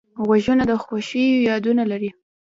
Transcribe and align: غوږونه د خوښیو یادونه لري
غوږونه 0.25 0.63
د 0.67 0.71
خوښیو 0.83 1.45
یادونه 1.49 1.83
لري 1.91 2.09